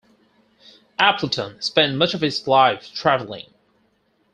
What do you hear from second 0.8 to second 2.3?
Appleton spent much of